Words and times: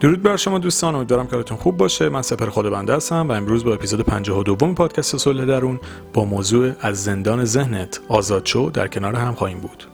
درود 0.00 0.22
بر 0.22 0.36
شما 0.36 0.58
دوستان 0.58 0.94
امیدوارم 0.94 1.26
کارتون 1.26 1.58
خوب 1.58 1.76
باشه. 1.76 2.08
من 2.08 2.22
سپر 2.22 2.46
خود 2.46 2.70
بنده 2.70 2.96
هستم 2.96 3.28
و 3.28 3.32
امروز 3.32 3.64
با 3.64 3.74
اپیزود 3.74 4.00
52 4.00 4.74
پادکست 4.74 5.16
صلح 5.16 5.44
درون 5.44 5.80
با 6.12 6.24
موضوع 6.24 6.72
از 6.80 7.04
زندان 7.04 7.44
ذهنت 7.44 8.00
آزاد 8.08 8.46
شو 8.46 8.70
در 8.74 8.88
کنار 8.88 9.14
هم 9.14 9.34
خواهیم 9.34 9.60
بود. 9.60 9.84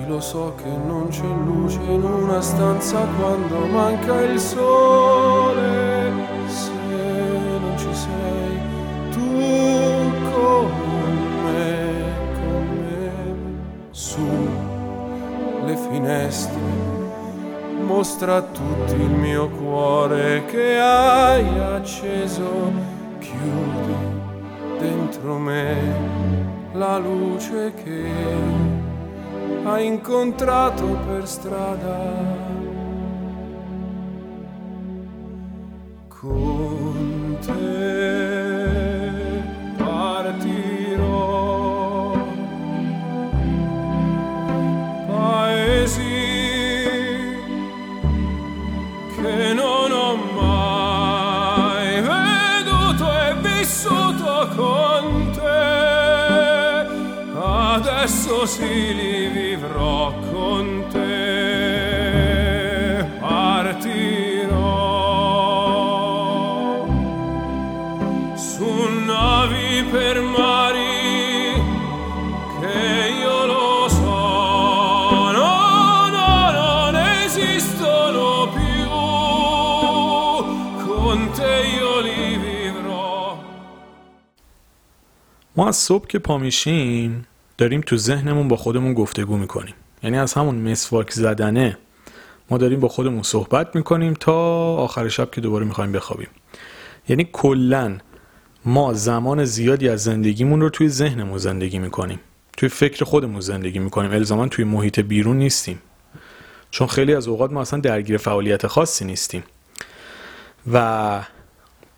E 0.00 0.06
lo 0.12 0.20
so 0.20 0.44
che 0.60 0.72
non 0.90 1.06
c'è 1.14 1.30
luce 1.48 1.80
in 1.94 2.02
una 2.02 2.40
stanza 2.50 3.00
quando 3.18 3.56
manca 3.76 4.14
il 4.22 4.38
sole. 4.38 5.09
Mostra 18.20 18.36
a 18.36 18.42
il 18.92 19.10
mio 19.10 19.48
cuore 19.48 20.44
che 20.44 20.78
hai 20.78 21.58
acceso, 21.58 22.70
chiudi 23.18 23.94
dentro 24.78 25.38
me 25.38 25.74
la 26.72 26.98
luce 26.98 27.72
che 27.82 28.10
hai 29.64 29.86
incontrato 29.86 30.98
per 31.06 31.26
strada. 31.26 31.98
Con 36.08 36.79
veduto 52.00 53.06
e 53.12 53.34
vissuto 53.40 54.48
con 54.56 55.30
te. 55.32 56.88
Adesso 57.38 58.46
sì 58.46 58.94
li 58.94 59.28
vivrò 59.28 60.12
con 60.30 60.86
te. 60.90 61.39
ما 85.60 85.68
از 85.68 85.76
صبح 85.76 86.06
که 86.06 86.18
پا 86.18 86.38
میشیم 86.38 87.26
داریم 87.58 87.80
تو 87.80 87.96
ذهنمون 87.96 88.48
با 88.48 88.56
خودمون 88.56 88.94
گفتگو 88.94 89.36
می‌کنیم. 89.36 89.74
یعنی 90.02 90.18
از 90.18 90.34
همون 90.34 90.54
مسواک 90.70 91.10
زدنه 91.10 91.78
ما 92.50 92.58
داریم 92.58 92.80
با 92.80 92.88
خودمون 92.88 93.22
صحبت 93.22 93.76
می‌کنیم 93.76 94.14
تا 94.14 94.34
آخر 94.76 95.08
شب 95.08 95.30
که 95.30 95.40
دوباره 95.40 95.66
می‌خوایم 95.66 95.92
بخوابیم. 95.92 96.28
یعنی 97.08 97.28
کلا 97.32 97.98
ما 98.64 98.92
زمان 98.92 99.44
زیادی 99.44 99.88
از 99.88 100.02
زندگیمون 100.02 100.60
رو 100.60 100.70
توی 100.70 100.88
ذهنمون 100.88 101.38
زندگی 101.38 101.78
می‌کنیم. 101.78 102.20
توی 102.56 102.68
فکر 102.68 103.04
خودمون 103.04 103.40
زندگی 103.40 103.78
می‌کنیم. 103.78 104.10
الزاما 104.10 104.48
توی 104.48 104.64
محیط 104.64 105.00
بیرون 105.00 105.38
نیستیم. 105.38 105.82
چون 106.70 106.86
خیلی 106.86 107.14
از 107.14 107.28
اوقات 107.28 107.52
ما 107.52 107.60
اصلا 107.60 107.80
درگیر 107.80 108.16
فعالیت 108.16 108.66
خاصی 108.66 109.04
نیستیم. 109.04 109.42
و 110.72 111.20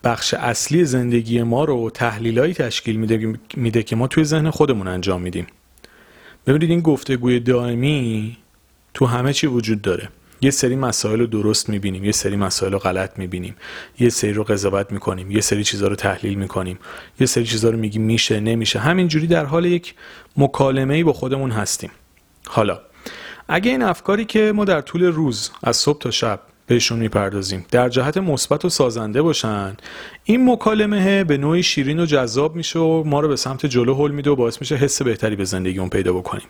بخش 0.05 0.35
اصلی 0.35 0.85
زندگی 0.85 1.43
ما 1.43 1.65
رو 1.65 1.91
تحلیلایی 1.91 2.55
تشکیل 2.55 2.97
میده, 2.97 3.39
میده 3.57 3.83
که 3.83 3.97
ما 3.97 4.07
توی 4.07 4.25
ذهن 4.25 4.51
خودمون 4.51 4.89
انجام 4.89 5.23
میدیم. 5.23 5.47
ببینید 6.47 6.71
این 6.71 6.81
گفتگوی 6.81 7.41
دائمی 7.41 8.37
تو 8.95 9.07
همه 9.07 9.33
چی 9.33 9.47
وجود 9.47 9.83
داره. 9.83 10.09
یه 10.41 10.51
سری 10.51 10.77
مسائل 10.77 11.21
رو 11.21 11.27
درست 11.27 11.69
می‌بینیم 11.69 12.05
یه 12.05 12.13
سری 12.13 12.37
مسائل 12.37 12.73
رو 12.73 12.79
غلط 12.79 13.19
می‌بینیم 13.19 13.57
یه 13.99 14.09
سری 14.09 14.33
رو 14.33 14.45
قضاوت 14.45 14.93
می‌کنیم 14.93 15.31
یه 15.31 15.41
سری 15.41 15.65
چیزها 15.65 15.89
رو 15.89 15.97
تحلیل 15.97 16.35
می‌کنیم 16.35 16.79
یه 17.21 17.27
سری 17.27 17.45
چیزها 17.45 17.71
رو 17.71 17.79
میگیم 17.79 18.03
میشه 18.03 18.41
نمیشه. 18.41 18.79
همینجوری 18.79 19.27
در 19.27 19.45
حال 19.45 19.65
یک 19.65 19.95
مکالمه 20.37 20.95
ای 20.95 21.05
با 21.05 21.13
خودمون 21.13 21.51
هستیم. 21.51 21.91
حالا 22.47 22.81
اگه 23.49 23.71
این 23.71 23.83
افکاری 23.83 24.25
که 24.25 24.53
ما 24.55 24.65
در 24.65 24.81
طول 24.81 25.03
روز 25.03 25.51
از 25.63 25.77
صبح 25.77 25.99
تا 25.99 26.11
شب 26.11 26.41
بهشون 26.73 26.99
می‌پردازیم. 26.99 27.65
در 27.71 27.89
جهت 27.89 28.19
مثبت 28.19 28.65
و 28.65 28.69
سازنده 28.69 29.23
باشن. 29.23 29.77
این 30.25 30.51
مکالمه 30.51 31.25
به 31.25 31.37
نوعی 31.37 31.63
شیرین 31.63 32.01
و 32.01 32.07
جذاب 32.07 32.57
میشه 32.57 32.79
و 32.79 33.05
ما 33.05 33.21
رو 33.21 33.29
به 33.29 33.37
سمت 33.37 33.67
جلو 33.67 33.95
هل 33.95 34.11
میده 34.11 34.31
و 34.31 34.37
باعث 34.37 34.61
میشه 34.61 34.77
حس 34.77 35.03
بهتری 35.03 35.37
به 35.37 35.45
زندگیمون 35.45 35.89
پیدا 35.89 36.13
بکنیم. 36.13 36.47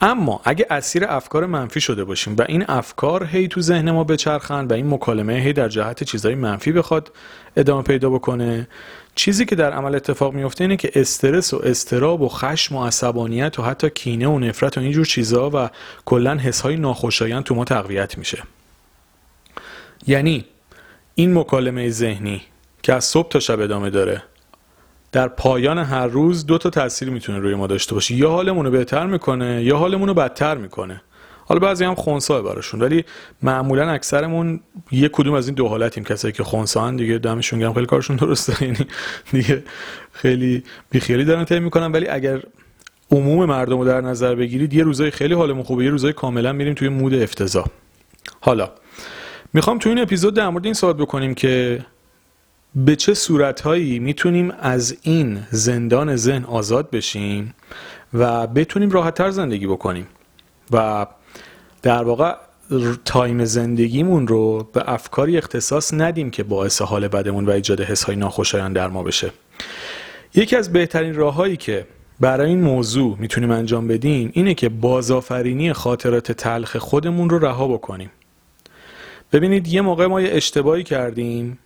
اما 0.00 0.40
اگه 0.44 0.66
اسیر 0.70 1.04
افکار 1.08 1.46
منفی 1.46 1.80
شده 1.80 2.04
باشیم 2.04 2.36
و 2.38 2.42
این 2.48 2.64
افکار 2.68 3.24
هی 3.24 3.48
تو 3.48 3.60
ذهن 3.60 3.90
ما 3.90 4.04
بچرخن 4.04 4.66
و 4.66 4.72
این 4.72 4.94
مکالمه 4.94 5.34
هی 5.34 5.52
در 5.52 5.68
جهت 5.68 6.04
چیزهای 6.04 6.34
منفی 6.34 6.72
بخواد 6.72 7.12
ادامه 7.56 7.82
پیدا 7.82 8.10
بکنه 8.10 8.68
چیزی 9.14 9.44
که 9.44 9.56
در 9.56 9.72
عمل 9.72 9.94
اتفاق 9.94 10.32
میفته 10.34 10.64
اینه 10.64 10.76
که 10.76 10.90
استرس 10.94 11.54
و 11.54 11.60
استراب 11.64 12.20
و 12.22 12.28
خشم 12.28 12.76
و 12.76 12.86
عصبانیت 12.86 13.58
و 13.58 13.62
حتی 13.62 13.90
کینه 13.90 14.28
و 14.28 14.38
نفرت 14.38 14.78
و 14.78 14.80
اینجور 14.80 15.06
چیزها 15.06 15.50
و 15.54 15.70
کلا 16.04 16.34
حسهای 16.34 16.76
ناخوشایند 16.76 17.44
تو 17.44 17.54
ما 17.54 17.64
تقویت 17.64 18.18
میشه. 18.18 18.42
یعنی 20.06 20.44
این 21.14 21.38
مکالمه 21.38 21.90
ذهنی 21.90 22.42
که 22.82 22.92
از 22.94 23.04
صبح 23.04 23.28
تا 23.28 23.40
شب 23.40 23.60
ادامه 23.60 23.90
داره 23.90 24.22
در 25.12 25.28
پایان 25.28 25.78
هر 25.78 26.06
روز 26.06 26.46
دو 26.46 26.58
تا 26.58 26.70
تاثیر 26.70 27.10
می‌تونه 27.10 27.38
روی 27.38 27.54
ما 27.54 27.66
داشته 27.66 27.94
باشه. 27.94 28.14
یا 28.14 28.30
حالمون 28.30 28.64
رو 28.64 28.70
بهتر 28.70 29.06
می‌کنه 29.06 29.62
یا 29.62 29.76
حالمون 29.76 30.08
رو 30.08 30.14
بدتر 30.14 30.56
می‌کنه. 30.56 31.02
حالا 31.46 31.60
بعضی 31.60 31.84
هم 31.84 31.94
خونسا 31.94 32.42
براشون 32.42 32.82
ولی 32.82 33.04
معمولا 33.42 33.90
اکثرمون 33.90 34.60
یه 34.92 35.08
کدوم 35.08 35.34
از 35.34 35.46
این 35.46 35.54
دو 35.54 35.68
حالتیم 35.68 36.04
کسایی 36.04 36.32
که 36.32 36.44
خونسا 36.44 36.90
دیگه 36.90 37.18
دمشون 37.18 37.58
گرم. 37.58 37.74
خیلی 37.74 37.86
کارشون 37.86 38.16
درسته. 38.16 38.62
یعنی 38.64 38.86
دیگه 39.32 39.62
خیلی 40.12 40.64
بیخیالی 40.90 41.24
دارن 41.24 41.44
طی 41.44 41.58
می‌کنن. 41.58 41.92
ولی 41.92 42.08
اگر 42.08 42.42
عموم 43.10 43.44
مردم 43.44 43.78
رو 43.78 43.84
در 43.84 44.00
نظر 44.00 44.34
بگیرید 44.34 44.74
یه 44.74 44.84
روزای 44.84 45.10
خیلی 45.10 45.34
حالمون 45.34 45.62
خوبه 45.62 45.84
یه 45.84 45.90
روزای 45.90 46.12
کاملا 46.12 46.52
میریم 46.52 46.74
توی 46.74 46.88
مود 46.88 47.14
افتضاح. 47.14 47.66
حالا 48.40 48.70
می‌خوام 49.54 49.78
تو 49.78 49.88
این 49.88 49.98
اپیزود 49.98 50.34
در 50.34 50.48
مورد 50.48 50.64
این 50.64 50.74
صحبت 50.74 50.96
بکنیم 50.96 51.34
که 51.34 51.84
به 52.74 52.96
چه 52.96 53.14
صورتهایی 53.14 53.98
می‌تونیم 53.98 54.52
از 54.60 54.96
این 55.02 55.42
زندان 55.50 56.16
ذهن 56.16 56.44
آزاد 56.44 56.90
بشیم 56.90 57.54
و 58.14 58.46
بتونیم 58.46 58.90
راحتتر 58.90 59.30
زندگی 59.30 59.66
بکنیم 59.66 60.06
و 60.70 61.06
در 61.82 62.02
واقع 62.02 62.34
تایم 63.04 63.44
زندگیمون 63.44 64.26
رو 64.26 64.68
به 64.72 64.82
افکاری 64.86 65.38
اختصاص 65.38 65.94
ندیم 65.94 66.30
که 66.30 66.42
باعث 66.42 66.82
حال 66.82 67.08
بدمون 67.08 67.46
و 67.46 67.50
ایجاد 67.50 67.80
حسهای 67.80 68.16
ناخوشایند 68.16 68.76
در 68.76 68.88
ما 68.88 69.02
بشه. 69.02 69.30
یکی 70.34 70.56
از 70.56 70.72
بهترین 70.72 71.14
راههایی 71.14 71.56
که 71.56 71.86
برای 72.20 72.48
این 72.48 72.60
موضوع 72.60 73.16
می‌تونیم 73.20 73.50
انجام 73.50 73.88
بدیم 73.88 74.30
اینه 74.34 74.54
که 74.54 74.68
بازآفرینی 74.68 75.72
خاطرات 75.72 76.32
تلخ 76.32 76.76
خودمون 76.76 77.30
رو 77.30 77.38
رها 77.38 77.68
بکنیم. 77.68 78.10
ببینید 79.32 79.68
یه 79.68 79.80
موقع 79.80 80.06
ما 80.06 80.20
یه 80.20 80.30
اشتباهی 80.32 80.82
کردیم 80.82 81.58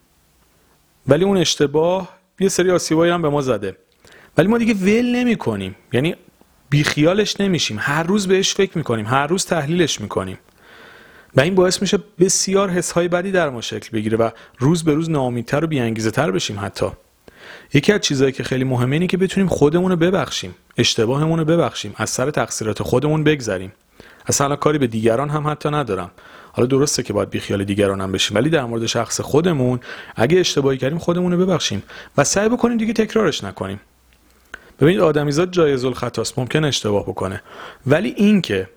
ولی 1.09 1.25
اون 1.25 1.37
اشتباه 1.37 2.19
یه 2.41 2.49
سری 2.49 2.71
آسیبایی 2.71 3.13
هم 3.13 3.23
به 3.23 3.29
ما 3.29 3.43
زده. 3.43 3.77
ولی 4.39 4.49
ما 4.49 4.59
دیگه 4.59 4.75
ول 4.75 5.17
نمی 5.17 5.37
کنیم 5.37 5.77
یعنی 5.93 6.17
بیخیالش 6.71 7.41
نمیشیم. 7.41 7.77
هر 7.81 8.03
روز 8.03 8.29
بهش 8.29 8.55
فکر 8.55 8.79
می‌کنیم. 8.79 9.07
هر 9.07 9.27
روز 9.27 9.47
تحلیلش 9.47 10.01
می‌کنیم. 10.01 10.39
و 11.37 11.41
این 11.41 11.55
باعث 11.55 11.83
میشه 11.83 11.99
بسیار 12.19 12.71
حسهای 12.71 13.09
بدی 13.09 13.31
در 13.31 13.51
ما 13.51 13.61
شکل 13.61 13.91
بگیره 13.93 14.17
و 14.17 14.31
روز 14.59 14.85
به 14.85 14.95
روز 14.95 15.11
ناامیدتر 15.11 15.65
و 15.65 15.67
بیانگیزه 15.67 16.11
تر 16.11 16.31
بشیم 16.31 16.61
حتی. 16.61 16.87
یکی 17.75 17.93
از 17.93 18.01
چیزهایی 18.01 18.33
که 18.33 18.45
خیلی 18.45 18.65
مهمه 18.65 18.97
اینه 18.97 19.07
که 19.07 19.17
بتونیم 19.17 19.49
خودمون 19.49 19.91
رو 19.91 19.97
ببخشیم. 19.97 20.55
اشتباهمون 20.77 21.39
رو 21.39 21.45
ببخشیم. 21.45 21.95
از 21.97 22.11
سر 22.11 22.31
تقصیرات 22.31 22.83
خودمون 22.83 23.25
بگذریم. 23.25 23.73
اصلا 24.29 24.57
کاری 24.57 24.79
به 24.79 24.87
دیگران 24.87 25.31
هم 25.31 25.49
حتی 25.49 25.71
ندارم. 25.71 26.11
حالا 26.53 26.67
درسته 26.67 27.03
که 27.03 27.13
باید 27.13 27.31
بیخیال 27.31 27.65
دیگران 27.65 28.01
هم 28.01 28.13
بشیم 28.13 28.37
ولی 28.37 28.51
در 28.51 28.65
مورد 28.65 28.87
شخص 28.87 29.21
خودمون 29.21 29.81
اگه 30.17 30.41
اشتباهی 30.41 30.79
کردیم 30.79 30.99
خودمون 30.99 31.33
رو 31.33 31.47
ببخشیم 31.47 31.83
و 32.17 32.25
سعی 32.25 32.49
بکنیم 32.49 32.77
دیگه 32.77 32.93
تکرارش 32.93 33.45
نکنیم. 33.45 33.81
ببینید 34.81 35.01
آدمیزاد 35.01 35.51
جایز 35.51 35.85
الخطاست 35.85 36.39
ممکن 36.39 36.65
اشتباه 36.65 37.03
بکنه. 37.03 37.43
ولی 37.87 38.15
این 38.17 38.43
که 38.43 38.69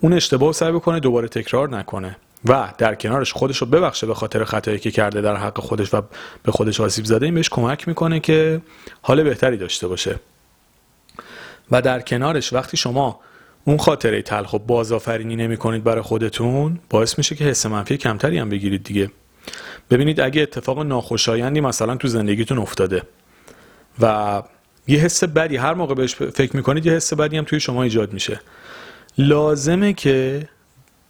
اون 0.00 0.12
اشتباه 0.12 0.52
سعی 0.52 0.72
بکنه 0.72 1.00
دوباره 1.00 1.28
تکرار 1.28 1.68
نکنه 1.68 2.16
و 2.44 2.68
در 2.78 2.94
کنارش 2.94 3.32
خودش 3.32 3.58
رو 3.58 3.66
ببخشه 3.66 4.06
به 4.06 4.14
خاطر 4.14 4.44
خطایی 4.44 4.78
که 4.78 4.90
کرده 4.90 5.20
در 5.20 5.36
حق 5.36 5.60
خودش 5.60 5.94
و 5.94 6.02
به 6.42 6.52
خودش 6.52 6.80
آسیب 6.80 7.04
زده 7.04 7.26
این 7.26 7.34
بهش 7.34 7.48
کمک 7.48 7.88
می‌کنه 7.88 8.20
که 8.20 8.60
حال 9.02 9.22
بهتری 9.22 9.56
داشته 9.56 9.88
باشه. 9.88 10.20
و 11.70 11.82
در 11.82 12.00
کنارش 12.00 12.52
وقتی 12.52 12.76
شما 12.76 13.20
اون 13.68 13.76
خاطره 13.76 14.22
تلخ 14.22 14.54
و 14.54 14.58
بازآفرینی 14.58 15.36
نمی 15.36 15.56
کنید 15.56 15.84
برای 15.84 16.02
خودتون؟ 16.02 16.78
باعث 16.90 17.18
میشه 17.18 17.34
که 17.34 17.44
حس 17.44 17.66
منفی 17.66 17.96
کمتری 17.96 18.38
هم 18.38 18.48
بگیرید 18.48 18.84
دیگه. 18.84 19.10
ببینید 19.90 20.20
اگه 20.20 20.42
اتفاق 20.42 20.78
ناخوشایندی 20.78 21.60
مثلا 21.60 21.96
تو 21.96 22.08
زندگیتون 22.08 22.58
افتاده 22.58 23.02
و 24.00 24.42
یه 24.86 24.98
حس 24.98 25.24
بدی 25.24 25.56
هر 25.56 25.74
موقع 25.74 25.94
بهش 25.94 26.14
فکر 26.14 26.56
می‌کنید 26.56 26.86
یه 26.86 26.92
حس 26.92 27.12
بدی 27.14 27.36
هم 27.36 27.44
توی 27.44 27.60
شما 27.60 27.82
ایجاد 27.82 28.12
میشه. 28.12 28.40
لازمه 29.18 29.92
که 29.92 30.48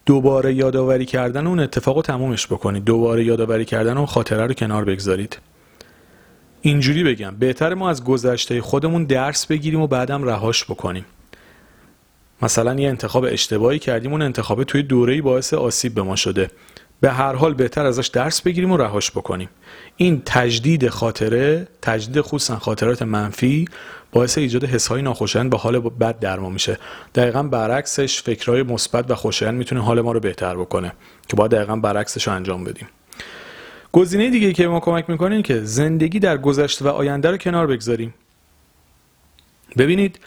دوباره 0.07 0.55
یادآوری 0.55 1.05
کردن 1.05 1.47
اون 1.47 1.61
اتفاق 1.61 1.97
رو 1.97 2.03
تمومش 2.03 2.47
بکنید. 2.47 2.85
دوباره 2.85 3.25
یادآوری 3.25 3.65
کردن 3.65 3.97
اون 3.97 4.07
خاطره 4.07 4.47
رو 4.47 4.55
کنار 4.55 4.85
بگذارید. 4.85 5.39
اینجوری 6.61 7.05
بگم 7.05 7.37
بهتر 7.39 7.75
ما 7.75 7.91
از 7.91 8.05
گذشته 8.05 8.61
خودمون 8.61 9.05
درس 9.05 9.47
بگیریم 9.47 9.81
و 9.81 9.87
بعدم 9.87 10.25
رهاش 10.25 10.65
بکنیم. 10.65 11.05
مثلا 12.43 12.75
یه 12.75 12.89
انتخاب 12.89 13.25
اشتباهی 13.25 13.79
کردیم 13.79 14.13
اون 14.13 14.23
انتخاب 14.23 14.65
توی 14.65 14.83
دوره‌ای 14.83 15.21
باعث 15.21 15.55
آسیب 15.55 15.95
به 15.95 16.03
ما 16.03 16.17
شده. 16.17 16.51
به 17.01 17.13
هر 17.13 17.35
حال 17.35 17.55
بهتر 17.55 17.87
ازش 17.87 18.07
درس 18.07 18.43
بگیریم 18.43 18.73
و 18.73 18.77
رهاش 18.77 19.11
بکنیم. 19.11 19.49
این 19.97 20.23
تجدید 20.25 20.89
خاطره 20.89 21.69
تجدید 21.83 22.21
خصوصا 22.21 22.59
خاطرات 22.59 23.03
منفی 23.03 23.65
باعث 24.13 24.39
ایجاد 24.39 24.65
حسهای 24.65 25.03
ناخوشایند 25.03 25.51
به 25.51 25.57
حال 25.57 25.81
بد 25.81 26.19
در 26.19 26.39
ما 26.39 26.51
میشه. 26.51 26.79
دقیقا 27.15 27.43
برعکسش 27.43 28.23
فکرهای 28.23 28.63
مثبت 28.63 29.11
و 29.11 29.15
خوشایند 29.15 29.59
می‌تونه 29.59 29.83
حال 29.85 30.01
ما 30.01 30.13
رو 30.13 30.21
بهتر 30.21 30.57
بکنه 30.57 30.93
که 31.29 31.37
باید 31.37 31.51
دقیقا 31.51 31.77
برعکسش 31.77 32.27
رو 32.27 32.35
انجام 32.35 32.65
بدیم. 32.65 32.89
گزینه 33.93 34.31
دیگه 34.31 34.53
که 34.53 34.69
ما 34.69 34.81
کمک 34.81 35.11
می‌کنه 35.11 35.43
که 35.43 35.61
زندگی 35.65 36.19
در 36.19 36.39
گذشته 36.39 36.85
و 36.85 36.89
آینده 36.89 37.31
رو 37.31 37.37
کنار 37.37 37.67
بگذاریم. 37.67 38.15
ببینید 39.79 40.19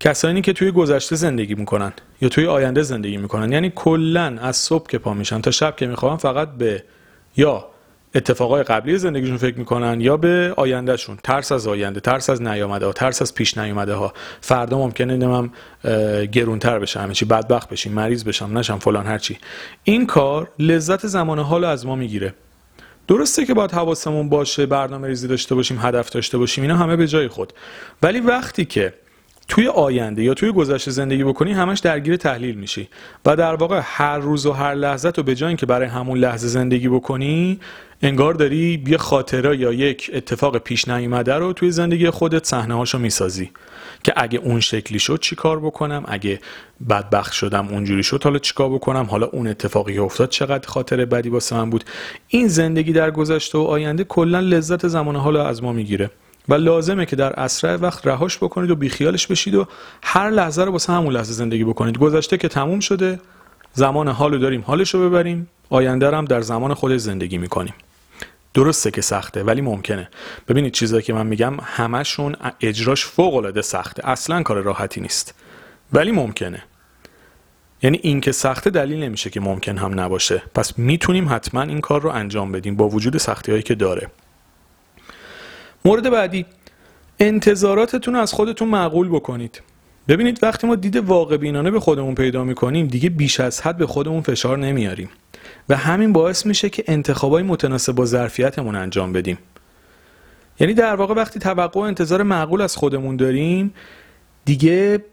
کسانی 0.00 0.40
که 0.40 0.52
توی 0.52 0.70
گذشته 0.70 1.16
زندگی 1.16 1.54
می‌کنن 1.54 1.92
یا 2.20 2.28
توی 2.28 2.46
آینده 2.46 2.82
زندگی 2.82 3.16
می‌کنن 3.16 3.52
یعنی 3.52 3.72
کلا 3.74 4.38
از 4.40 4.56
صبح 4.56 4.86
که 4.88 4.98
پا 4.98 5.14
میشن 5.14 5.40
تا 5.40 5.50
شب 5.50 5.76
که 5.76 5.86
میخوابن 5.86 6.16
فقط 6.16 6.50
به 6.50 6.84
یا 7.36 7.66
اتفاقای 8.14 8.62
قبلی 8.62 8.98
زندگیشون 8.98 9.36
فکر 9.36 9.58
می‌کنن 9.58 10.00
یا 10.00 10.16
به 10.16 10.54
آیندهشون. 10.56 11.18
ترس 11.22 11.52
از 11.52 11.66
آینده 11.68 12.00
ترس 12.00 12.30
از 12.30 12.42
نیامده 12.42 12.86
ها 12.86 12.92
ترس 12.92 13.22
از 13.22 13.34
پیش 13.34 13.58
نیامده 13.58 13.94
ها 13.94 14.12
فردا 14.40 14.78
ممکنه 14.78 15.16
نمم 15.16 15.50
گرونتر 16.26 16.78
بشه 16.78 17.00
همه 17.00 17.14
چی 17.14 17.24
بدبخت 17.24 17.68
بشیم 17.68 17.92
مریض 17.92 18.24
بشم 18.24 18.58
نشم 18.58 18.78
فلان 18.78 19.06
هرچی 19.06 19.38
این 19.84 20.06
کار 20.06 20.50
لذت 20.58 21.06
زمان 21.06 21.38
حال 21.38 21.64
از 21.64 21.86
ما 21.86 21.96
می‌گیره. 21.96 22.34
درسته 23.08 23.44
که 23.44 23.54
باید 23.54 23.72
حواسمون 23.72 24.28
باشه 24.28 24.66
برنامه 24.66 25.08
ریزی 25.08 25.28
داشته 25.28 25.54
باشیم 25.54 25.78
هدف 25.80 26.10
داشته 26.10 26.38
باشیم 26.38 26.62
اینا 26.62 26.76
همه 26.76 26.96
به 26.96 27.06
جای 27.06 27.28
خود. 27.28 27.52
ولی 28.02 28.20
وقتی 28.20 28.64
که 28.64 28.94
توی 29.48 29.68
آینده 29.68 30.22
یا 30.22 30.34
توی 30.34 30.52
گذشته 30.52 30.90
زندگی 30.90 31.24
بکنی 31.24 31.52
همش 31.52 31.78
درگیر 31.78 32.16
تحلیل 32.16 32.54
میشی. 32.54 32.88
و 33.26 33.36
در 33.36 33.54
واقع 33.54 33.80
هر 33.84 34.18
روز 34.18 34.46
و 34.46 34.52
هر 34.52 34.74
لحظه 34.74 35.10
تو 35.10 35.22
به 35.22 35.34
جای 35.34 35.48
اینکه 35.48 35.66
برای 35.66 35.88
همون 35.88 36.18
لحظه 36.18 36.48
زندگی 36.48 36.88
بکنی 36.88 37.60
انگار 38.02 38.34
داری 38.34 38.84
یه 38.86 38.96
خاطره 38.96 39.56
یا 39.56 39.72
یک 39.72 40.10
اتفاق 40.14 40.58
پیش 40.58 40.88
نیومده 40.88 41.34
رو 41.34 41.52
توی 41.52 41.70
زندگی 41.70 42.10
خودت 42.10 42.44
صحنه 42.46 42.74
هاشو 42.74 42.98
می‌سازی. 42.98 43.50
که 44.04 44.12
اگه 44.16 44.38
اون 44.38 44.60
شکلی 44.60 44.98
شد 44.98 45.20
چی 45.20 45.36
کار 45.36 45.60
بکنم؟ 45.60 46.04
اگه 46.08 46.40
بدبخت 46.88 47.32
شدم 47.32 47.68
اونجوری 47.68 48.02
شد 48.02 48.24
حالا 48.24 48.38
چیکار 48.38 48.68
بکنم؟ 48.68 49.04
حالا 49.04 49.26
اون 49.26 49.46
اتفاقی 49.46 49.94
که 49.94 50.00
افتاد 50.00 50.28
چقدر 50.28 50.68
خاطره 50.68 51.06
بدی 51.06 51.28
واسه 51.28 51.56
من 51.56 51.70
بود؟ 51.70 51.84
این 52.28 52.48
زندگی 52.48 52.92
در 52.92 53.10
گذشته 53.10 53.58
و 53.58 53.60
آینده 53.60 54.04
کلا 54.04 54.40
لذت 54.40 54.88
زمان 54.88 55.16
حالا 55.16 55.46
از 55.46 55.62
ما 55.62 55.72
می‌گیره. 55.72 56.10
و 56.48 56.54
لازمه 56.54 57.06
که 57.06 57.16
در 57.16 57.40
اسرع 57.40 57.76
وقت 57.76 58.06
رهاش 58.06 58.36
بکنید 58.38 58.70
و 58.70 58.76
بیخیالش 58.76 59.26
بشید 59.26 59.54
و 59.54 59.66
هر 60.02 60.30
لحظه 60.30 60.64
رو 60.64 60.72
واسه 60.72 60.92
همون 60.92 61.14
لحظه 61.14 61.32
زندگی 61.32 61.64
بکنید. 61.64 61.98
گذشته 61.98 62.36
که 62.36 62.48
تموم 62.48 62.80
شده 62.80 63.20
زمان 63.72 64.08
حالو 64.08 64.38
داریم 64.38 64.64
حالش 64.66 64.94
رو 64.94 65.10
ببریم. 65.10 65.48
آینده 65.70 66.16
هم 66.16 66.24
در 66.24 66.40
زمان 66.40 66.74
خود 66.74 66.96
زندگی 66.96 67.38
می‌کنیم. 67.38 67.74
درسته 68.54 68.90
که 68.90 69.00
سخته 69.00 69.42
ولی 69.42 69.60
ممکنه. 69.60 70.08
ببینید 70.48 70.72
چیزایی 70.72 71.02
که 71.02 71.12
من 71.12 71.26
میگم 71.26 71.56
همشون 71.62 72.36
اجراش 72.60 73.06
فوق 73.06 73.34
العاده 73.34 73.62
سخته. 73.62 74.08
اصلا 74.08 74.42
کار 74.42 74.60
راحتی 74.60 75.00
نیست. 75.00 75.34
ولی 75.92 76.12
ممکنه. 76.12 76.62
یعنی 77.82 78.00
این 78.02 78.20
که 78.20 78.32
سخته 78.32 78.70
دلیل 78.70 79.02
نمیشه 79.02 79.30
که 79.30 79.40
ممکن 79.40 79.78
هم 79.78 80.00
نباشه. 80.00 80.42
پس 80.54 80.78
می‌تونیم 80.78 81.28
حتما 81.28 81.62
این 81.62 81.80
کار 81.80 82.00
رو 82.00 82.10
انجام 82.10 82.52
بدیم 82.52 82.76
با 82.76 82.88
وجود 82.88 83.16
سختی 83.16 83.52
هایی 83.52 83.62
که 83.62 83.74
داره. 83.74 84.10
مورد 85.86 86.10
بعدی 86.10 86.46
انتظاراتتون 87.20 88.16
از 88.16 88.32
خودتون 88.32 88.68
معقول 88.68 89.08
بکنید. 89.08 89.62
ببینید 90.08 90.38
وقتی 90.42 90.66
ما 90.66 90.74
دید 90.74 90.96
واقع 90.96 91.36
بینانه 91.36 91.70
به 91.70 91.80
خودمون 91.80 92.14
پیدا 92.14 92.44
می‌کنیم 92.44 92.86
دیگه 92.86 93.10
بیش 93.10 93.40
از 93.40 93.60
حد 93.60 93.76
به 93.76 93.86
خودمون 93.86 94.22
فشار 94.22 94.58
نمیاریم. 94.58 95.08
و 95.68 95.76
همین 95.76 96.12
باعث 96.12 96.46
میشه 96.46 96.70
که 96.70 96.84
انتخابای 96.86 97.42
متناسب 97.42 97.92
با 97.92 98.04
ظرفیتمون 98.04 98.76
انجام 98.76 99.12
بدیم. 99.12 99.38
یعنی 100.60 100.74
در 100.74 100.96
واقع 100.96 101.14
وقتی 101.14 101.38
توقع 101.38 101.80
و 101.80 101.82
انتظار 101.82 102.22
معقول 102.22 102.60
از 102.60 102.76
خودمون 102.76 103.16
داریم 103.16 103.74
دیگه 104.44 105.04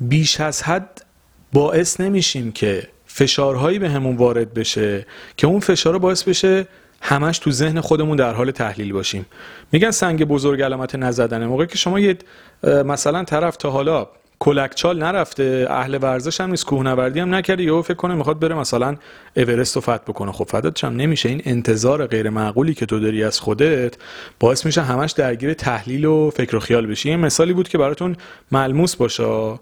بیش 0.00 0.40
از 0.40 0.62
حد 0.62 1.04
باعث 1.52 2.00
نمیشیم 2.00 2.52
که 2.52 2.88
فشارهایی 3.06 3.78
به 3.78 3.90
همون 3.90 4.16
وارد 4.16 4.54
بشه 4.54 5.06
که 5.36 5.46
اون 5.46 5.60
فشار 5.60 5.98
باعث 5.98 6.22
بشه 6.22 6.66
همش 7.06 7.38
تو 7.38 7.50
ذهن 7.50 7.80
خودمون 7.80 8.16
در 8.16 8.32
حال 8.34 8.50
تحلیل 8.50 8.92
باشیم. 8.92 9.26
میگن 9.72 9.90
سنگ 9.90 10.24
بزرگ 10.24 10.62
علامت 10.62 10.94
نزدنه 10.94 11.46
موقعی 11.46 11.66
که 11.66 11.78
شما 11.78 12.00
یه 12.00 12.16
مثلا 12.62 13.24
طرف 13.24 13.56
تا 13.56 13.70
حالا 13.70 14.06
کلکچال 14.38 14.98
نرفته 14.98 15.66
اهل 15.70 15.98
ورزش 16.02 16.40
هم 16.40 16.50
نیست 16.50 16.66
کوهنوردی 16.66 17.20
هم 17.20 17.34
نکرده 17.34 17.62
یهو 17.62 17.82
فکر 17.82 17.94
کنه 17.94 18.14
می‌خواد 18.14 18.38
بره 18.38 18.54
مثلا 18.54 18.96
اورست 19.36 19.74
رو 19.76 19.80
فتح 19.80 19.96
بکنه. 19.96 20.32
خب 20.32 20.44
فدات 20.44 20.84
هم 20.84 20.96
نمیشه. 20.96 21.28
این 21.28 21.42
انتظار 21.44 22.06
غیر 22.06 22.30
معقولی 22.30 22.74
که 22.74 22.86
تو 22.86 23.00
داری 23.00 23.24
از 23.24 23.40
خودت 23.40 23.94
باعث 24.40 24.66
میشه 24.66 24.82
همش 24.82 25.12
درگیر 25.12 25.54
تحلیل 25.54 26.04
و 26.04 26.30
فکر 26.30 26.56
و 26.56 26.60
خیال 26.60 26.86
بشی. 26.86 27.10
این 27.10 27.20
مثالی 27.20 27.52
بود 27.52 27.68
که 27.68 27.78
براتون 27.78 28.16
ملموس 28.52 28.96
باشه. 28.96 29.58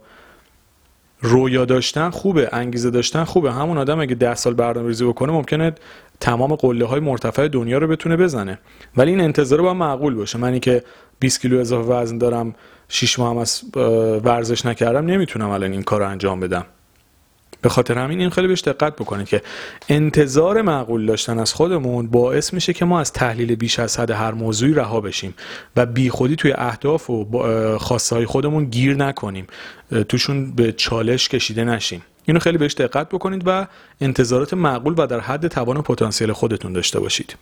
رویا 1.23 1.65
داشتن 1.65 2.11
خوبه 2.11 2.49
انگیزه 2.53 2.91
داشتن 2.91 3.25
خوبه. 3.25 3.53
همون 3.53 3.79
آدم 3.79 4.01
اگه 4.01 4.15
ده 4.15 4.35
سال 4.35 4.55
برنامه 4.55 4.89
ریزی 4.89 5.05
بکنه 5.05 5.32
ممکنه 5.32 5.73
تمام 6.20 6.55
قله 6.55 6.85
های 6.85 7.01
مرتفع 7.01 7.49
دنیا 7.49 7.79
رو 7.79 7.87
بتونه 7.87 8.17
بزنه. 8.17 8.58
ولی 8.96 9.11
این 9.11 9.20
انتظار 9.20 9.63
با 9.63 9.75
معقول 9.75 10.15
باشه. 10.15 10.39
منی 10.39 10.61
که 10.61 10.82
20 11.19 11.41
کیلو 11.41 11.61
اضافه 11.61 11.89
وزن 11.89 12.19
دارم 12.19 12.55
6 12.89 13.19
ماه 13.19 13.31
هم 13.31 13.39
از 13.39 13.63
ورزش 14.25 14.67
نکردم 14.67 15.06
نمی‌تونم 15.06 15.51
الان 15.51 15.73
این 15.73 15.82
کار 15.82 16.01
رو 16.01 16.08
انجام 16.08 16.41
بدم. 16.41 16.67
به 17.63 17.69
خاطر 17.69 17.99
همین 17.99 18.21
این 18.21 18.31
خیلی 18.31 18.49
بهش 18.49 18.61
دقت 18.61 18.97
بکنید 18.97 19.29
که 19.29 19.43
انتظار 19.89 20.63
معقول 20.63 21.07
داشتن 21.07 21.39
از 21.39 21.55
خودمون 21.55 22.07
باعث 22.07 22.55
میشه 22.55 22.73
که 22.73 22.85
ما 22.85 23.01
از 23.01 23.13
تحلیل 23.13 23.55
بیش 23.55 23.79
از 23.79 24.01
حد 24.01 24.11
هر 24.11 24.33
موضوعی 24.33 24.75
رها 24.75 25.01
بشیم 25.01 25.35
و 25.77 25.87
بیخودی 25.87 26.37
توی 26.37 26.53
اهداف 26.53 27.11
و 27.11 27.79
خواسته 27.79 28.17
های 28.17 28.27
خودمون 28.27 28.65
گیر 28.65 28.95
نکنیم. 28.97 29.47
توشون 30.09 30.53
به 30.53 30.73
چالش 30.73 31.29
کشیده 31.29 31.65
نشیم. 31.65 32.03
اینو 32.25 32.41
خیلی 32.41 32.59
بهش 32.59 32.75
دقت 32.75 33.09
بکنید 33.09 33.43
و 33.47 33.67
انتظارات 34.01 34.55
معقول 34.55 34.95
و 34.99 35.07
در 35.07 35.21
حد 35.21 35.49
توان 35.49 35.77
و 35.77 35.83
پتانسیل 35.83 36.33
خودتون 36.33 36.73
داشته 36.73 37.01
باشید. 37.01 37.37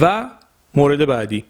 و 0.00 0.30
مورد 0.74 1.04
بعدی. 1.04 1.44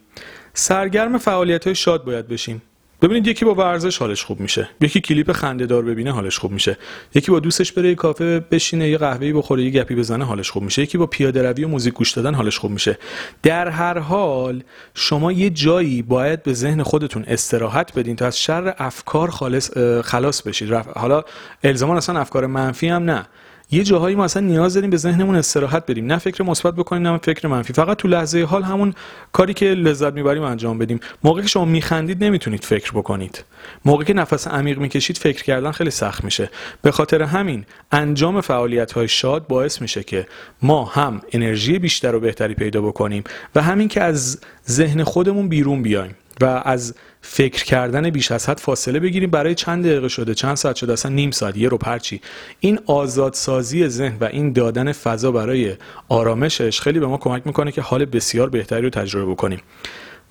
سرگرم 0.55 1.19
فعالیت 1.19 1.65
های 1.65 1.75
شاد 1.75 2.05
باید 2.05 2.29
بشیم. 2.29 2.63
ببینید 3.03 3.27
یکی 3.27 3.45
با 3.45 3.55
ورزش 3.55 3.99
حالش 3.99 4.25
خوب 4.25 4.41
میشه. 4.41 4.69
یکی 4.81 5.01
کلیپ 5.01 5.33
خنده 5.33 5.67
دار 5.67 5.83
ببینه 5.83 6.13
حالش 6.13 6.39
خوب 6.39 6.53
میشه. 6.53 6.79
یکی 7.15 7.31
با 7.31 7.41
دوستش 7.41 7.73
بره 7.73 7.95
کافه 7.95 8.41
بشینه 8.41 8.89
یه 8.89 8.99
قهوه‌ای 8.99 9.33
بخوره 9.33 9.63
یه 9.65 9.71
گپی 9.71 9.95
بزنه 9.95 10.25
حالش 10.25 10.51
خوب 10.51 10.63
میشه. 10.63 10.83
یکی 10.83 10.99
با 10.99 11.07
پیاده 11.07 11.43
روی 11.43 11.65
و 11.65 11.69
موزیک 11.69 11.95
گوش 11.95 12.13
دادن 12.13 12.35
حالش 12.35 12.59
خوب 12.59 12.71
میشه. 12.71 12.99
در 13.43 13.69
هر 13.69 13.99
حال 13.99 14.63
شما 14.95 15.33
یه 15.33 15.51
جایی 15.51 16.03
باید 16.03 16.43
به 16.43 16.53
ذهن 16.53 16.83
خودتون 16.83 17.25
استراحت 17.29 17.99
بدین 17.99 18.17
تا 18.17 18.27
از 18.27 18.39
شر 18.41 18.75
افکار 18.79 19.31
خالص 19.31 19.79
خلاص 20.05 20.43
بشید. 20.43 20.73
حالا 20.73 21.25
الزاما 21.65 21.97
اصلا 21.97 22.21
افکار 22.21 22.47
منفی 22.47 22.89
هم 22.89 23.05
نه. 23.05 23.27
یه 23.71 23.85
جاهایی 23.85 24.17
ما 24.17 24.25
اصلا 24.25 24.43
نیاز 24.43 24.75
داریم 24.75 24.91
به 24.91 24.97
ذهنمون 24.97 25.37
استراحت 25.37 25.87
بدیم. 25.87 26.07
نه 26.07 26.19
فکر 26.19 26.43
مثبت 26.43 26.75
بکنیم 26.75 27.09
نه 27.09 27.19
فکر 27.19 27.49
منفی. 27.49 27.73
فقط 27.73 27.97
تو 27.97 28.09
لحظه 28.09 28.45
حال 28.45 28.63
همون 28.63 28.95
کاری 29.33 29.55
که 29.55 29.67
لذت 29.67 30.13
می‌بریم 30.13 30.43
انجام 30.43 30.79
بدیم. 30.79 31.01
موقعی 31.25 31.43
که 31.43 31.49
شما 31.49 31.65
میخندید 31.65 32.25
نمی‌تونید 32.25 32.65
فکر 32.65 32.93
بکنید. 32.93 33.45
موقعی 33.85 34.07
که 34.07 34.15
نفس 34.15 34.49
عمیق 34.49 34.79
می‌کشید 34.79 35.19
فکر 35.19 35.45
کردن 35.45 35.71
خیلی 35.71 35.91
سخت 35.91 36.25
میشه. 36.25 36.51
به 36.83 36.91
خاطر 36.91 37.23
همین 37.23 37.65
انجام 37.93 38.41
فعالیت 38.41 38.93
های 38.93 39.09
شاد 39.09 39.47
باعث 39.47 39.83
میشه 39.83 40.03
که 40.03 40.27
ما 40.63 40.85
هم 40.85 41.21
انرژی 41.33 41.79
بیشتر 41.79 42.15
و 42.15 42.21
بهتری 42.21 42.55
پیدا 42.55 42.81
بکنیم 42.81 43.25
و 43.55 43.63
همین 43.63 43.89
که 43.89 44.03
از 44.03 44.41
ذهن 44.69 45.05
خودمون 45.05 45.49
بیرون 45.49 45.83
بیایم. 45.83 46.15
و 46.41 46.63
از 46.65 46.95
فکر 47.21 47.65
کردن 47.65 48.11
بیش 48.11 48.33
از 48.33 48.49
حد 48.49 48.59
فاصله 48.59 49.01
بگیریم. 49.01 49.31
برای 49.31 49.55
چند 49.55 49.85
دقیقه 49.85 50.09
شده 50.09 50.35
چند 50.35 50.55
ساعت 50.55 50.77
شده 50.77 50.93
اصلا 50.93 51.13
نیم 51.13 51.31
ساعت 51.31 51.57
یه 51.57 51.69
رو 51.69 51.79
پرچی. 51.79 52.21
این 52.61 52.79
آزادسازی 52.87 53.89
ذهن 53.89 54.17
و 54.21 54.25
این 54.25 54.53
دادن 54.53 54.93
فضا 54.93 55.33
برای 55.33 55.75
آرامشش 56.09 56.81
خیلی 56.81 57.01
به 57.01 57.07
ما 57.07 57.17
کمک 57.17 57.47
می‌کنه 57.47 57.73
که 57.73 57.81
حال 57.81 58.05
بسیار 58.05 58.51
بهتری 58.51 58.83
رو 58.83 58.91
تجربه 58.91 59.33
بکنیم. 59.33 59.61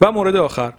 و 0.02 0.12
مورد 0.12 0.36
آخر. 0.36 0.74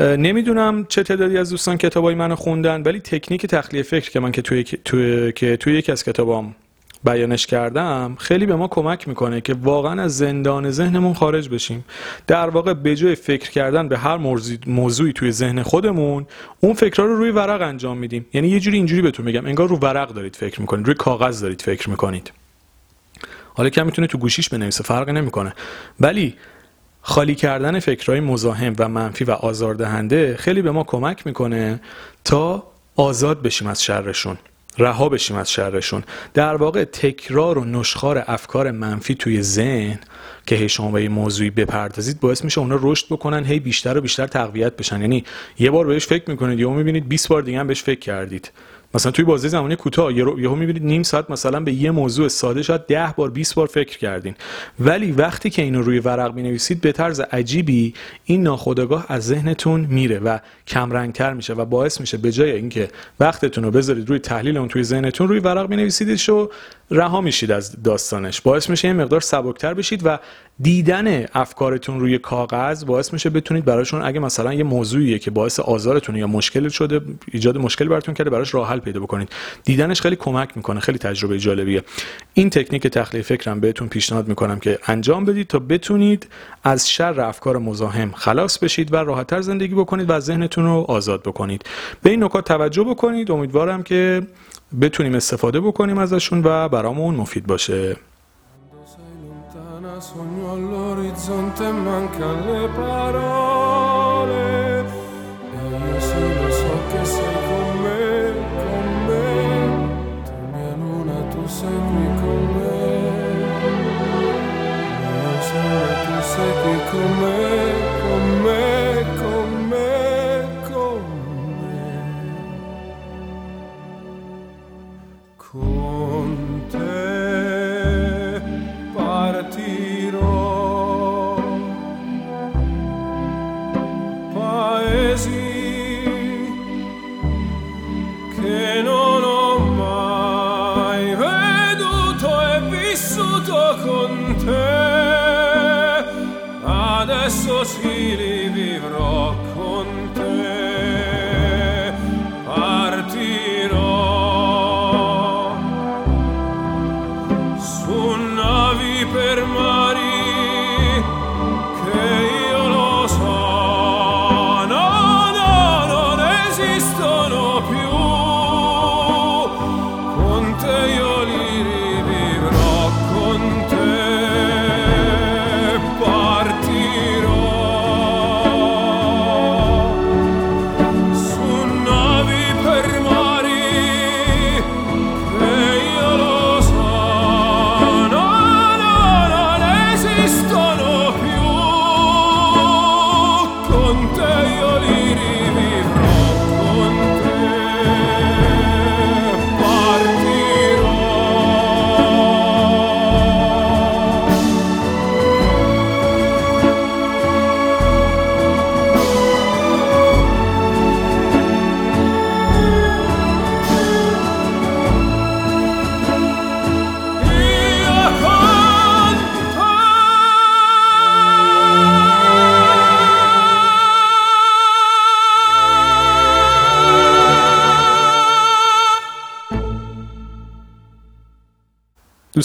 نمی‌دونم 0.00 0.86
چه 0.88 1.02
تعدادی 1.02 1.38
از 1.38 1.50
دوستان 1.50 1.76
کتابای 1.76 2.14
منو 2.14 2.36
خوندن 2.36 2.82
ولی 2.82 3.00
تکنیک 3.00 3.46
تخلیه 3.46 3.82
فکر 3.82 4.10
که 4.10 4.20
من 4.20 4.32
که 4.32 4.42
توی 4.42 4.64
توی 4.64 5.32
که 5.32 5.56
توی 5.56 5.74
یکی 5.74 5.92
از 5.92 6.04
کتابام 6.04 6.56
بیانش 7.04 7.46
کردم 7.46 8.16
خیلی 8.18 8.46
به 8.46 8.56
ما 8.56 8.68
کمک 8.68 9.08
می‌کنه 9.08 9.40
که 9.40 9.54
واقعا 9.54 10.02
از 10.02 10.16
زندان 10.16 10.70
ذهنمون 10.70 11.14
خارج 11.14 11.48
بشیم. 11.48 11.84
در 12.26 12.48
واقع 12.48 12.72
به 12.72 12.96
جای 12.96 13.14
فکر 13.14 13.50
کردن 13.50 13.88
به 13.88 13.98
هر 13.98 14.16
موضوعی 14.66 15.12
توی 15.12 15.32
ذهن 15.32 15.62
خودمون 15.62 16.26
اون 16.60 16.74
فکرها 16.74 17.08
رو 17.08 17.16
روی 17.16 17.30
ورق 17.30 17.62
انجام 17.62 17.98
میدیم. 17.98 18.26
یعنی 18.32 18.48
یه 18.48 18.60
جوری 18.60 18.76
اینجوری 18.76 19.02
بهتون 19.02 19.26
میگم 19.26 19.46
انگار 19.46 19.68
رو 19.68 19.76
ورق 19.76 20.08
دارید 20.08 20.36
فکر 20.36 20.60
می‌کنید 20.60 20.86
روی 20.86 20.94
کاغذ 20.94 21.42
دارید 21.42 21.62
فکر 21.62 21.90
می‌کنید. 21.90 22.32
حالا 23.54 23.68
که 23.68 23.82
می‌تونه 23.82 24.06
تو 24.06 24.18
گوشیش 24.18 24.48
بنویسه 24.48 24.84
فرقی 24.84 25.12
نمی‌کنه. 25.12 25.54
ولی 26.00 26.34
خالی 27.02 27.34
کردن 27.34 27.80
فکرهای 27.80 28.20
مزاحم 28.20 28.74
و 28.78 28.88
منفی 28.88 29.24
و 29.24 29.30
آزاردهنده 29.30 30.36
خیلی 30.36 30.62
به 30.62 30.70
ما 30.70 30.84
کمک 30.84 31.26
می‌کنه 31.26 31.80
تا 32.24 32.66
آزاد 32.96 33.42
بشیم 33.42 33.68
از 33.68 33.84
شرشون. 33.84 34.36
رها 34.78 35.08
بشیم 35.08 35.36
از 35.36 35.52
شرشون. 35.52 36.04
در 36.34 36.56
واقع 36.56 36.84
تکرار 36.84 37.58
و 37.58 37.64
نشخار 37.64 38.24
افکار 38.26 38.70
منفی 38.70 39.14
توی 39.14 39.42
ذهن 39.42 39.98
که 40.46 40.56
هی 40.56 40.68
شما 40.68 40.90
به 40.90 41.02
یه 41.02 41.08
موضوعی 41.08 41.50
بپردازید 41.50 42.20
باعث 42.20 42.44
میشه 42.44 42.60
اونا 42.60 42.78
رشد 42.82 43.06
بکنن 43.10 43.44
هی 43.44 43.60
بیشتر 43.60 43.98
و 43.98 44.00
بیشتر 44.00 44.26
تقویت 44.26 44.76
بشن. 44.76 45.00
یعنی 45.00 45.24
یه 45.58 45.70
بار 45.70 45.86
بهش 45.86 46.06
فکر 46.06 46.30
می‌کنید 46.30 46.58
یا 46.60 46.70
می‌بینید 46.70 47.08
20 47.08 47.28
بار 47.28 47.42
دیگه 47.42 47.58
هم 47.58 47.66
بهش 47.66 47.82
فکر 47.82 48.00
کردید. 48.00 48.50
مثلا 48.96 49.12
توی 49.12 49.24
بازی 49.24 49.48
زمانی 49.48 49.76
کوتاه 49.76 50.12
یهو 50.12 50.54
می‌بینید 50.54 50.82
نیم 50.82 51.02
ساعت 51.02 51.30
مثلا 51.30 51.60
به 51.60 51.72
یه 51.72 51.90
موضوع 51.90 52.28
ساده 52.28 52.62
شاید 52.62 52.86
ده 52.86 53.14
بار 53.16 53.30
20 53.30 53.54
بار 53.54 53.66
فکر 53.66 53.98
کردین. 53.98 54.34
ولی 54.80 55.12
وقتی 55.12 55.50
که 55.50 55.62
اینو 55.62 55.82
روی 55.82 55.98
ورق 55.98 56.36
نویسید 56.36 56.80
به 56.80 56.92
طرز 56.92 57.20
عجیبی 57.20 57.94
این 58.24 58.42
ناخودآگاه 58.42 59.06
از 59.08 59.26
ذهنتون 59.26 59.80
میره 59.80 60.18
و 60.18 60.38
کم 60.66 60.92
رنگتر 60.92 61.34
میشه 61.34 61.54
و 61.54 61.64
باعث 61.64 62.00
میشه 62.00 62.16
به 62.16 62.32
جای 62.32 62.50
اینکه 62.50 62.88
وقتتون 63.20 63.64
رو 63.64 63.70
بذارید 63.70 64.08
روی 64.08 64.18
تحلیل 64.18 64.56
اون 64.56 64.68
توی 64.68 64.82
ذهنتون 64.82 65.28
روی 65.28 65.38
ورق 65.38 65.66
بنویسیدش 65.66 66.28
و 66.28 66.50
رها 66.90 67.20
میشید 67.20 67.52
از 67.52 67.82
داستانش. 67.82 68.40
باعث 68.40 68.70
میشه 68.70 68.88
این 68.88 68.96
مقدار 68.96 69.20
سبکتر 69.20 69.74
بشید 69.74 70.02
و 70.04 70.18
دیدن 70.60 71.26
افکارتون 71.34 72.00
روی 72.00 72.18
کاغذ 72.18 72.84
باعث 72.84 73.12
میشه 73.12 73.30
بتونید 73.30 73.64
براشون 73.64 74.02
اگه 74.02 74.20
مثلا 74.20 74.54
یه 74.54 74.64
موضوعیه 74.64 75.18
که 75.18 75.30
باعث 75.30 75.60
آزارتون 75.60 76.16
یا 76.16 76.26
مشکل 76.26 76.68
شده 76.68 77.00
ایجاد 77.32 77.58
مشکل 77.58 77.88
براتون 77.88 78.14
کرده 78.14 78.30
براش 78.30 78.54
راه 78.54 78.68
حل 78.68 78.78
پیدا 78.78 79.00
بکنید. 79.00 79.28
دیدنش 79.64 80.00
خیلی 80.00 80.16
کمک 80.16 80.56
می‌کنه 80.56 80.80
خیلی 80.80 80.98
تجربه 80.98 81.38
جالبیه. 81.38 81.82
این 82.34 82.50
تکنیک 82.50 82.86
تخلیه 82.86 83.22
فکرم 83.22 83.60
بهتون 83.60 83.88
پیشنهاد 83.88 84.28
می‌کنم 84.28 84.58
که 84.58 84.78
انجام 84.86 85.24
بدید 85.24 85.46
تا 85.46 85.58
بتونید 85.58 86.26
از 86.64 86.90
شر 86.90 87.20
افکار 87.20 87.58
مزاحم 87.58 88.12
خلاص 88.12 88.58
بشید 88.58 88.92
و 88.92 88.96
راحتتر 88.96 89.40
زندگی 89.40 89.74
بکنید 89.74 90.10
و 90.10 90.20
ذهنتون 90.20 90.64
رو 90.64 90.84
آزاد 90.88 91.22
بکنید. 91.22 91.62
به 92.02 92.10
این 92.10 92.24
نکات 92.24 92.44
توجه 92.44 92.84
بکنید. 92.84 93.30
امیدوارم 93.30 93.82
که 93.82 94.22
بتونیم 94.80 95.14
استفاده 95.14 95.60
بکنیم 95.60 95.98
ازشون 95.98 96.42
و 96.44 96.68
برامون 96.68 97.14
مفید 97.14 97.46
باشه. 97.46 97.96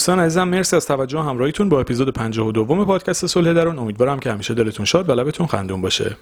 دوستان 0.02 0.20
عزیزم 0.20 0.48
مرسی 0.48 0.76
از 0.76 0.86
توجه 0.86 1.20
همراهیتون 1.20 1.68
با 1.68 1.80
اپیزود 1.80 2.12
52 2.12 2.84
پادکست 2.84 3.26
صلح 3.26 3.52
درون. 3.52 3.78
امیدوارم 3.78 4.20
که 4.20 4.32
همیشه 4.32 4.54
دلتون 4.54 4.86
شاد 4.86 5.08
و 5.08 5.12
لبتون 5.12 5.46
خندون 5.46 5.80
باشه. 5.80 6.16